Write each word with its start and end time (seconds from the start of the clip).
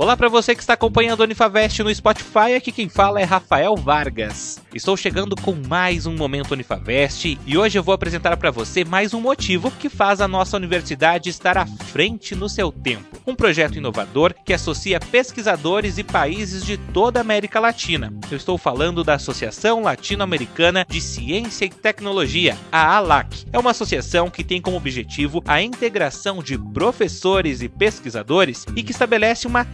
Olá 0.00 0.16
para 0.16 0.30
você 0.30 0.54
que 0.54 0.62
está 0.62 0.72
acompanhando 0.72 1.20
a 1.20 1.24
Unifavest 1.24 1.82
no 1.82 1.94
Spotify, 1.94 2.54
aqui 2.56 2.72
quem 2.72 2.88
fala 2.88 3.20
é 3.20 3.24
Rafael 3.24 3.76
Vargas. 3.76 4.58
Estou 4.74 4.96
chegando 4.96 5.36
com 5.36 5.54
mais 5.68 6.06
um 6.06 6.16
Momento 6.16 6.52
Unifavest 6.52 7.38
e 7.44 7.58
hoje 7.58 7.78
eu 7.78 7.82
vou 7.82 7.92
apresentar 7.92 8.34
para 8.38 8.50
você 8.50 8.82
mais 8.82 9.12
um 9.12 9.20
motivo 9.20 9.70
que 9.70 9.90
faz 9.90 10.22
a 10.22 10.26
nossa 10.26 10.56
universidade 10.56 11.28
estar 11.28 11.58
à 11.58 11.66
frente 11.66 12.34
no 12.34 12.48
seu 12.48 12.72
tempo. 12.72 13.20
Um 13.26 13.34
projeto 13.34 13.76
inovador 13.76 14.32
que 14.42 14.54
associa 14.54 14.98
pesquisadores 14.98 15.98
e 15.98 16.02
países 16.02 16.64
de 16.64 16.78
toda 16.78 17.18
a 17.18 17.22
América 17.22 17.60
Latina. 17.60 18.10
Eu 18.30 18.38
estou 18.38 18.56
falando 18.56 19.04
da 19.04 19.16
Associação 19.16 19.82
Latino-Americana 19.82 20.86
de 20.88 21.00
Ciência 21.00 21.66
e 21.66 21.70
Tecnologia, 21.70 22.56
a 22.72 22.96
ALAC. 22.96 23.44
É 23.52 23.58
uma 23.58 23.72
associação 23.72 24.30
que 24.30 24.44
tem 24.44 24.62
como 24.62 24.78
objetivo 24.78 25.42
a 25.46 25.60
integração 25.60 26.42
de 26.42 26.56
professores 26.56 27.60
e 27.60 27.68
pesquisadores 27.68 28.64
e 28.74 28.82
que 28.82 28.92
estabelece 28.92 29.46
uma 29.46 29.66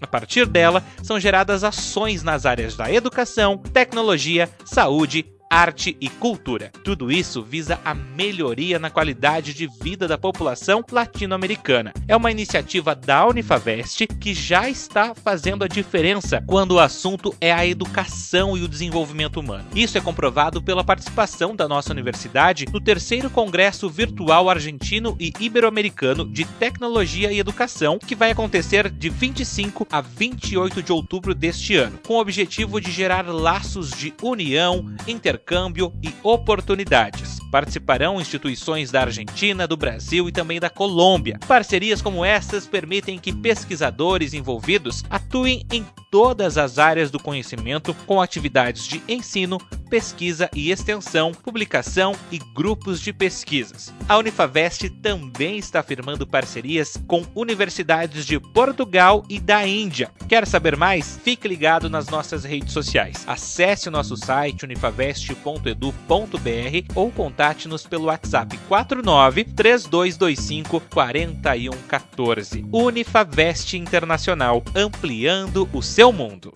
A 0.00 0.06
partir 0.06 0.46
dela, 0.46 0.82
são 1.02 1.20
geradas 1.20 1.62
ações 1.62 2.22
nas 2.24 2.44
áreas 2.44 2.74
da 2.74 2.92
educação, 2.92 3.56
tecnologia, 3.56 4.50
saúde, 4.64 5.24
arte 5.52 5.94
e 6.00 6.08
cultura. 6.08 6.72
Tudo 6.82 7.12
isso 7.12 7.42
visa 7.42 7.78
a 7.84 7.92
melhoria 7.92 8.78
na 8.78 8.88
qualidade 8.88 9.52
de 9.52 9.66
vida 9.82 10.08
da 10.08 10.16
população 10.16 10.82
latino-americana. 10.90 11.92
É 12.08 12.16
uma 12.16 12.30
iniciativa 12.30 12.94
da 12.94 13.26
Unifavest 13.26 14.06
que 14.06 14.32
já 14.32 14.70
está 14.70 15.14
fazendo 15.14 15.62
a 15.62 15.68
diferença 15.68 16.42
quando 16.46 16.72
o 16.72 16.80
assunto 16.80 17.34
é 17.38 17.52
a 17.52 17.66
educação 17.66 18.56
e 18.56 18.62
o 18.62 18.68
desenvolvimento 18.68 19.40
humano. 19.40 19.68
Isso 19.74 19.98
é 19.98 20.00
comprovado 20.00 20.62
pela 20.62 20.82
participação 20.82 21.54
da 21.54 21.68
nossa 21.68 21.92
universidade 21.92 22.64
no 22.72 22.80
terceiro 22.80 23.28
Congresso 23.28 23.90
Virtual 23.90 24.48
Argentino 24.48 25.14
e 25.20 25.34
Ibero-Americano 25.38 26.24
de 26.24 26.46
Tecnologia 26.46 27.30
e 27.30 27.38
Educação, 27.38 27.98
que 27.98 28.14
vai 28.14 28.30
acontecer 28.30 28.88
de 28.88 29.10
25 29.10 29.86
a 29.92 30.00
28 30.00 30.82
de 30.82 30.92
outubro 30.92 31.34
deste 31.34 31.76
ano, 31.76 31.98
com 32.06 32.14
o 32.14 32.20
objetivo 32.20 32.80
de 32.80 32.90
gerar 32.90 33.26
laços 33.28 33.90
de 33.90 34.14
união, 34.22 34.90
intercâmbio 35.06 35.41
intercâmbio 35.42 35.92
e 36.02 36.14
oportunidades. 36.22 37.38
Participarão 37.50 38.20
instituições 38.20 38.90
da 38.90 39.02
Argentina, 39.02 39.66
do 39.66 39.76
Brasil 39.76 40.28
e 40.28 40.32
também 40.32 40.58
da 40.58 40.70
Colômbia. 40.70 41.38
Parcerias 41.46 42.00
como 42.00 42.24
essas 42.24 42.66
permitem 42.66 43.18
que 43.18 43.34
pesquisadores 43.34 44.32
envolvidos 44.32 45.04
atuem 45.10 45.66
em 45.70 45.84
todas 46.12 46.56
as 46.58 46.78
áreas 46.78 47.10
do 47.10 47.18
conhecimento 47.18 47.94
com 48.06 48.20
atividades 48.20 48.86
de 48.86 49.02
ensino, 49.08 49.56
pesquisa 49.88 50.50
e 50.54 50.70
extensão, 50.70 51.32
publicação 51.32 52.14
e 52.30 52.38
grupos 52.38 53.00
de 53.00 53.14
pesquisas. 53.14 53.90
A 54.06 54.18
Unifavest 54.18 54.90
também 55.00 55.56
está 55.56 55.82
firmando 55.82 56.26
parcerias 56.26 56.98
com 57.06 57.24
universidades 57.34 58.26
de 58.26 58.38
Portugal 58.38 59.24
e 59.26 59.40
da 59.40 59.66
Índia. 59.66 60.10
Quer 60.28 60.46
saber 60.46 60.76
mais? 60.76 61.18
Fique 61.24 61.48
ligado 61.48 61.88
nas 61.88 62.08
nossas 62.08 62.44
redes 62.44 62.74
sociais. 62.74 63.24
Acesse 63.26 63.88
o 63.88 63.92
nosso 63.92 64.14
site 64.14 64.66
unifavest.edu.br 64.66 66.92
ou 66.94 67.10
contate-nos 67.10 67.86
pelo 67.86 68.04
WhatsApp 68.04 68.58
49 68.68 69.44
3225 69.44 70.78
4114. 70.92 72.66
Unifavest 72.70 73.78
Internacional, 73.78 74.62
ampliando 74.74 75.66
o 75.72 75.80
seu 76.02 76.12
mundo. 76.12 76.52